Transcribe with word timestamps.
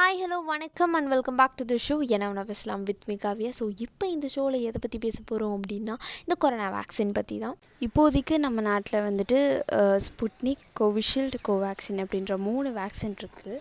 Hi 0.00 0.20
hello 0.20 0.36
வணக்கம் 0.50 0.92
and 0.96 1.08
welcome 1.12 1.38
back 1.38 1.56
to 1.56 1.64
the 1.70 1.76
show 1.86 1.94
என்ன 2.14 2.28
உணவு 2.32 2.52
இஸ்லாம் 2.54 2.84
வித் 2.88 3.02
மீ 3.08 3.14
காவியா. 3.24 3.50
ஸோ 3.58 3.64
இப்போ 3.84 4.04
இந்த 4.12 4.26
ஷோவில் 4.34 4.56
எதை 4.68 4.78
பற்றி 4.84 4.98
பேச 5.02 5.16
போகிறோம் 5.30 5.54
அப்படின்னா 5.56 5.94
இந்த 6.22 6.34
கொரோனா 6.42 6.68
வேக்சின் 6.76 7.12
பற்றி 7.18 7.36
தான். 7.42 7.56
இப்போதைக்கு 7.86 8.36
நம்ம 8.44 8.62
நாட்டில் 8.68 9.04
வந்துட்டு 9.08 9.38
ஸ்புட்னிக் 10.06 10.64
கோவிஷீல்டு 10.80 11.38
கோவேக்சின் 11.48 12.00
அப்படின்ற 12.04 12.36
மூணு 12.46 12.70
வேக்சின் 12.80 13.16
இருக்குது 13.22 13.56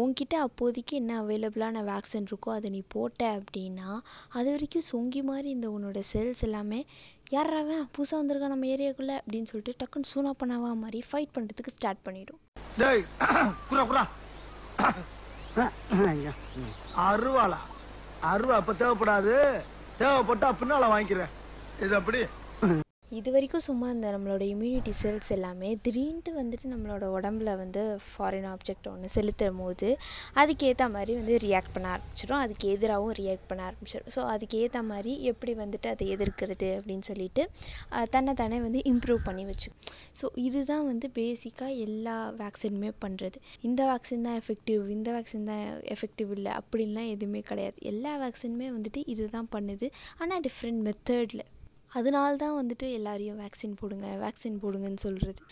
உங்ககிட்ட 0.00 0.36
அப்போதைக்கு 0.46 0.94
என்ன 1.02 1.12
அவைலபிளான 1.22 1.84
வேக்சின் 1.90 2.28
இருக்கோ 2.30 2.52
அதை 2.58 2.70
நீ 2.76 2.82
போட்ட 2.96 3.30
அப்படின்னா 3.38 3.90
அது 4.38 4.48
வரைக்கும் 4.54 4.88
சொங்கி 4.92 5.22
மாதிரி 5.32 5.50
இந்த 5.56 5.68
உன்னோட 5.76 6.02
செல்ஸ் 6.12 6.44
எல்லாமே 6.48 6.80
யாராவன் 7.36 7.86
புதுசாக 7.96 8.18
வந்திருக்கான் 8.22 8.54
நம்ம 8.56 8.74
ஏரியாக்குள்ளே 8.76 9.16
அப்படின்னு 9.20 9.50
சொல்லிட்டு 9.52 9.78
டக்குன்னு 9.82 10.10
சூனா 10.14 10.32
பண்ணாவா 10.42 10.72
மாதிரி 10.86 11.00
ஃபைட் 11.10 11.32
பண்ணுறதுக்கு 11.36 11.76
ஸ்டார்ட் 11.78 12.04
பண்ணிடும். 12.08 12.42
அருவாளா? 17.08 17.60
அருவா 18.22 18.54
அப்ப 18.54 18.72
தேவைப்படாது. 18.72 19.34
தேவைப்பட்டா 19.98 20.48
பின்னால 20.60 20.84
வாங்கிக்கிறேன். 20.94 21.32
இது 21.78 21.96
அப்படி. 21.96 22.20
இது 23.12 23.28
வரைக்கும் 23.32 23.62
சும்மா 23.64 23.86
இந்த 23.90 24.08
நம்மளோட 24.14 24.42
இம்யூனிட்டி 24.48 24.92
செல்ஸ் 24.96 25.30
எல்லாமே 25.34 25.68
திடீர்னு 25.78 26.32
வந்துட்டு 26.36 26.66
நம்மளோட 26.72 27.04
உடம்புல 27.14 27.50
வந்து 27.60 27.82
ஃபாரின் 28.06 28.48
ஆப்ஜெக்ட் 28.50 28.88
ஒன்று 28.90 29.08
செலுத்தும் 29.14 29.60
போது 29.60 29.88
அதுக்கேற்ற 30.36 30.86
மாதிரி 30.94 31.12
வந்து 31.18 31.34
ரியாக்ட் 31.44 31.72
பண்ண 31.74 31.86
ஆரம்பிச்சிடும் 31.92 32.40
அதுக்கு 32.40 32.66
எதிராகவும் 32.74 33.14
ரியாக்ட் 33.20 33.48
பண்ண 33.48 33.62
ஆரம்பிச்சிடும் 33.68 34.12
ஸோ 34.14 34.22
அதுக்கேற்ற 34.32 34.82
மாதிரி 34.88 35.12
எப்படி 35.30 35.54
வந்துட்டு 35.60 35.90
அதை 35.92 36.08
எதிர்க்கிறது 36.14 36.70
அப்படின்னு 36.76 37.06
சொல்லிட்டு 37.08 37.44
அஹ், 37.92 38.08
தன்னை 38.14 38.34
தானே 38.34 38.58
வந்து 38.62 38.82
இம்ப்ரூவ் 38.92 39.22
பண்ணி 39.24 39.46
வச்சு 39.46 39.70
ஸோ 40.14 40.28
இதுதான் 40.44 40.86
வந்து 40.86 41.08
பேசிக்காக 41.16 41.72
எல்லா 41.86 42.14
வேக்சினுமே 42.38 42.92
பண்ணுறது 43.02 43.38
இந்த 43.64 43.82
வேக்சின் 43.88 44.24
தான் 44.24 44.38
எஃபெக்டிவ் 44.40 44.82
இந்த 44.94 45.10
வேக்சின் 45.16 45.48
தான் 45.48 45.64
எஃபெக்டிவ் 45.94 46.32
இல்லை 46.34 46.52
அப்படின்லாம் 46.60 47.10
எதுவுமே 47.12 47.42
கிடையாது. 47.46 47.78
எல்லா 47.84 48.12
வேக்சினுமே 48.22 48.68
வந்துட்டு 48.72 49.02
இதுதான் 49.08 49.48
பண்ணுது. 49.52 49.86
ஆனால் 50.18 50.42
டிஃப்ரெண்ட் 50.42 50.82
மெத்தடில் 50.86 51.44
அதனால 51.92 52.30
தான் 52.36 52.58
வந்துட்டு 52.60 52.86
எல்லாரையும் 52.98 53.40
வேக்சின் 53.42 53.78
போடுங்க 53.80 54.08
வேக்சின் 54.24 54.60
போடுங்கன்னு 54.62 55.04
சொல்கிறது 55.06 55.42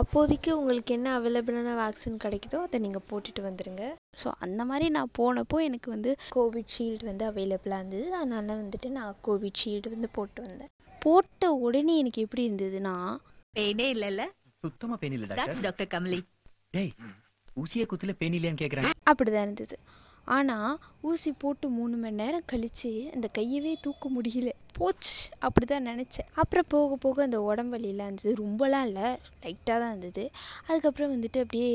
அப்போதைக்கு 0.00 0.50
உங்களுக்கு 0.58 0.92
என்ன 0.96 1.08
அவைலபிளான 1.18 1.72
வேக்சின் 1.80 2.20
கிடைக்குதோ 2.24 2.58
அதை 2.66 2.78
நீங்கள் 2.84 3.04
போட்டுட்டு 3.08 3.40
வந்துடுங்க 3.46 3.82
ஸோ 4.20 4.28
அந்த 4.44 4.62
மாதிரி 4.70 4.86
நான் 4.96 5.10
போனப்போ 5.18 5.56
எனக்கு 5.68 5.88
வந்து 5.90 6.10
கோவிட்ஷீல்டு 6.36 7.04
வந்து 7.10 7.24
அவைலபிளாக 7.30 7.80
இருந்தது. 7.80 8.06
அதனால் 8.20 8.60
வந்துட்டு 8.62 8.90
நான் 8.98 9.18
கோவிட்ஷீல்டு 9.28 9.92
வந்து 9.94 10.08
போட்டு 10.16 10.40
வந்தேன். 10.46 10.70
போட்ட 11.02 11.52
உடனே 11.66 11.94
எனக்கு 12.02 12.24
எப்படி 12.26 12.44
இருந்ததுன்னா 12.48 12.94
பெயினே 13.58 13.88
இல்லல்ல. 13.94 14.22
சுத்தமா 14.64 14.96
பெயின் 15.02 15.16
இல்ல 15.16 15.28
டாக்டர். 15.32 15.64
டாக்டர் 15.66 15.92
கமலி. 15.94 16.20
டேய் 16.76 16.92
ஊசியே 17.62 17.84
குத்துல 17.90 18.12
பெயின் 18.20 18.36
இல்லையான்னு 18.38 18.62
கேக்குறேன் 18.62 18.88
அப்படி 19.12 19.30
தான் 19.30 19.46
இருந்தது. 19.46 19.76
ஆனால் 20.36 20.74
ஊசி 21.08 21.30
போட்டு 21.42 21.66
மூணு 21.76 21.96
மணி 22.02 22.18
நேரம் 22.20 22.48
கழித்து 22.50 22.90
அந்த 23.14 23.26
கையவே 23.38 23.72
தூக்க 23.84 24.08
முடியல. 24.16 24.50
போச்சு 24.76 25.16
அப்படி 25.46 25.66
தான் 25.66 25.88
நினச்சேன். 25.90 26.28
அப்புறம் 26.40 26.68
போக 26.74 26.96
போக 27.04 27.22
அந்த 27.26 27.38
உடம்பு 27.48 27.72
வலியெல்லாம் 27.74 28.08
இருந்தது. 28.08 28.32
ரொம்பலாம் 28.42 28.86
இல்லை 28.88 29.08
லைட்டாக 29.42 29.76
தான் 29.82 29.92
இருந்தது. 29.94 30.24
அதுக்கப்புறம் 30.68 31.12
வந்துட்டு 31.14 31.42
அப்படியே 31.44 31.72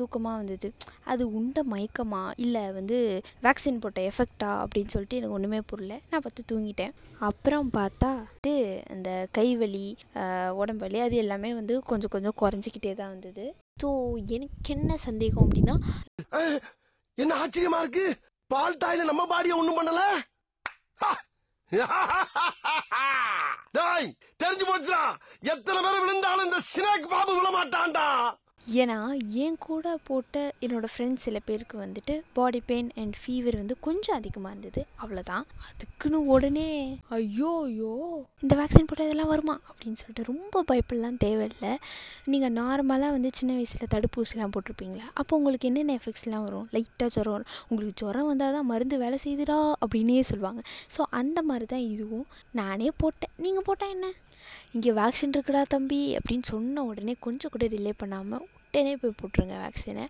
தூக்கமாக 0.00 0.40
வந்தது. 0.40 0.68
அது 1.12 1.24
உண்ட 1.38 1.64
மயக்கமா? 1.72 2.22
இல்லை 2.44 2.62
வந்து 2.78 2.98
வேக்சின் 3.46 3.80
போட்ட 3.84 4.00
எஃபெக்டா 4.10 4.50
அப்படின்னு 4.64 4.92
சொல்லிட்டு 4.94 5.18
எனக்கு 5.20 5.36
ஒன்றுமே 5.38 5.60
புரியல. 5.72 5.96
நான் 6.10 6.24
பார்த்து 6.26 6.48
தூங்கிட்டேன். 6.52 6.94
அப்புறம் 7.30 7.70
பார்த்தா 7.78 8.10
இது 8.40 8.54
அந்த 8.94 9.10
கை 9.38 9.48
வலி 9.62 9.86
உடம்பு 10.60 10.84
வலி 10.86 11.00
அது 11.06 11.16
எல்லாமே 11.24 11.52
வந்து 11.60 11.76
கொஞ்சம் 11.90 12.14
கொஞ்சம் 12.16 12.38
குறைஞ்சிக்கிட்டே 12.42 12.94
தான் 13.02 13.12
வந்தது. 13.16 13.46
ஸோ 13.82 13.90
எனக்கு 14.38 14.70
என்ன 14.76 14.96
சந்தேகம் 15.08 15.44
அப்படின்னா 15.46 15.76
என்ன 17.18 17.32
ஆச்சரியமா 17.36 17.78
இருக்கு? 17.80 18.04
பால் 18.50 18.78
தாயில 18.78 19.04
நம்ம 19.04 19.24
பாடிய 19.26 19.54
ஒண்ணும் 19.56 19.78
பண்ணல? 19.78 20.02
ஹா! 21.00 21.10
தெரிஞ்சு 24.40 24.64
போச்சுடா. 24.64 25.02
எத்தனை 25.52 25.78
பேர் 25.84 26.00
விழுந்தாலும் 26.00 26.44
இந்த 26.44 26.58
சினாக் 26.66 27.06
பாபு 27.08 27.32
விழ 27.36 27.48
மாட்டான்டா 27.50 28.06
ஏன்னா 28.82 28.96
என் 29.44 29.56
கூட 29.58 29.86
போட்ட 30.04 30.40
என்னோடய 30.64 30.90
ஃப்ரெண்ட்ஸ் 30.92 31.24
சில 31.26 31.38
பேருக்கு 31.46 31.76
வந்துட்டு 31.78 32.14
பாடி 32.32 32.60
பெயின் 32.60 32.90
அண்ட் 32.96 33.16
ஃபீவர் 33.20 33.56
வந்து 33.56 33.74
கொஞ்சம் 33.80 34.16
அதிகமாக 34.16 34.52
இருந்தது. 34.54 34.86
அவ்வளோதான் 35.02 35.44
அதுக்குன்னு 35.68 36.18
உடனே 36.34 36.68
ஐயோ 37.08 37.50
ஐயோ 37.64 37.92
இந்த 38.42 38.54
வேக்சின் 38.60 38.88
போட்டால் 38.90 39.08
இதெல்லாம் 39.08 39.32
வருமா? 39.32 39.60
அப்படின்னு 39.68 40.00
சொல்லிட்டு 40.02 40.28
ரொம்ப 40.32 40.62
பயப்படலாம் 40.70 41.18
தேவையில்லை. 41.26 41.72
நீங்கள் 42.24 42.54
நார்மலாக 42.60 43.10
வந்து 43.10 43.30
சின்ன 43.32 43.52
வயசில் 43.52 43.92
தடுப்பூசிலாம் 43.94 44.54
போட்டிருப்பீங்களா? 44.56 45.08
அப்போ 45.14 45.36
உங்களுக்கு 45.36 45.68
என்னென்ன 45.70 45.98
எஃபெக்ட்ஸ்லாம் 46.00 46.46
வரும்? 46.48 46.68
லைட்டாக 46.74 47.10
ஜுரம் 47.16 47.34
வரும் 47.36 47.50
உங்களுக்கு 47.68 47.96
ஜுரம் 48.02 48.26
வந்தால் 48.26 48.52
தான் 48.52 48.66
மருந்து 48.66 48.98
வேலை 48.98 49.18
செய்யுதுடா 49.24 49.60
அப்படின்னே 49.84 50.20
சொல்லுவாங்க. 50.20 50.62
ஸோ 50.96 51.02
அந்த 51.10 51.42
மாதிரி 51.42 51.64
தான் 51.64 51.88
இதுவும் 51.94 52.26
நானே 52.52 52.90
போட்டேன். 52.96 53.34
நீங்கள் 53.38 53.66
போட்டால் 53.70 53.90
என்ன? 53.90 54.08
இங்கே 54.72 54.90
வேக்சின் 54.90 55.36
இருக்குடா 55.36 55.62
தம்பி 55.62 56.16
அப்படின்னு 56.16 56.42
சொன்ன 56.42 56.82
உடனே 56.82 57.14
கொஞ்சம் 57.20 57.50
கூட 57.52 57.66
டிலே 57.66 57.92
பண்ணாமல் 57.96 58.46
உடனே 58.74 58.96
போய் 58.96 59.12
போட்டுருங்க 59.20 59.56
வேக்சினை 59.64 60.04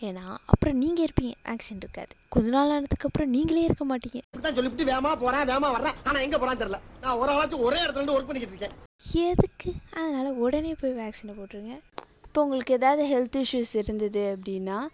ஏன்னா 0.00 0.36
அப்புறம் 0.46 0.76
நீங்கள் 0.76 1.04
இருப்பீங்க. 1.04 1.32
வேக்சின் 1.44 1.76
இருக்காது. 1.76 2.12
கொஞ்ச 2.28 2.48
நாள் 2.50 2.70
ஆனதுக்கு 2.70 3.06
அப்புறம் 3.06 3.30
நீங்களே 3.30 3.62
இருக்க 3.62 3.84
மாட்டீங்க. 3.84 4.14
இப்படித்தான் 4.14 4.54
சொல்லிவிட்டு 4.54 4.92
வேமா 4.92 5.16
போறேன் 5.16 5.40
வேமா 5.40 5.70
வர்றேன். 5.74 5.92
ஆனா 6.04 6.20
எங்க 6.20 6.36
போறான்னு 6.38 6.62
தெரியல. 6.62 6.78
நான் 7.00 7.16
ஒரு 7.16 7.32
ஆளாச்சும் 7.32 7.58
ஒரே 7.58 7.80
இடத்துல 7.80 8.00
இருந்து 8.00 8.20
ஒர்க் 8.20 8.26
பண்ணிக்கிட்டு 8.26 8.56
இருக்கேன். 8.56 8.78
எதுக்கு? 9.14 9.72
அதனால் 9.90 10.32
உடனே 10.32 10.74
போய் 10.80 10.92
வேக்சினை 10.92 11.34
போட்டுருங்க. 11.38 11.80
இப்போ 12.24 12.42
உங்களுக்கு 12.42 12.74
ஏதாவது 12.74 13.02
ஹெல்த் 13.12 13.44
இஷ்யூஸ் 13.44 13.76
இருந்தது 13.76 14.36
அப்படின்னா 14.36 14.88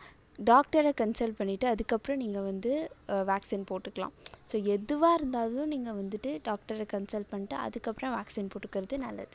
டாக்டரை 0.51 0.93
கன்சல்ட் 1.01 1.39
பண்ணிவிட்டு 1.39 1.67
அதுக்கப்புறம் 1.73 2.21
நீங்கள் 2.23 2.47
வந்து 2.49 2.73
வேக்சின் 3.31 3.69
போட்டுக்கலாம். 3.71 4.15
ஸோ 4.51 4.57
எதுவாக 4.75 5.19
இருந்தாலும் 5.19 5.71
நீங்கள் 5.75 5.99
வந்துட்டு 6.01 6.31
டாக்டரை 6.49 6.87
கன்சல்ட் 6.95 7.31
பண்ணிட்டு 7.33 7.57
அதுக்கப்புறம் 7.67 8.15
வேக்சின் 8.19 8.53
போட்டுக்கிறது 8.55 8.99
நல்லது. 9.07 9.35